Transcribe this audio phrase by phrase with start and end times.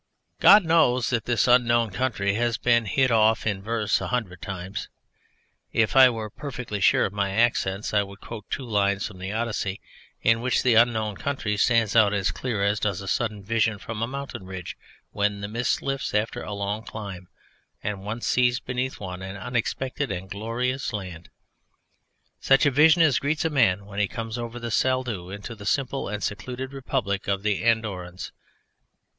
[0.39, 4.89] God knows that this Unknown Country has been hit off in verse a hundred times.
[5.71, 9.31] If I were perfectly sure of my accents I would quote two lines from the
[9.31, 9.79] Odyssey
[10.23, 14.01] in which the Unknown Country stands out as clear as does a sudden vision from
[14.01, 14.75] a mountain ridge
[15.11, 17.27] when the mist lifts after a long climb
[17.83, 21.29] and one sees beneath one an unexpected and glorious land;
[22.39, 25.63] such a vision as greets a man when he comes over the Saldeu into the
[25.63, 28.31] simple and secluded Republic of the Andorrans.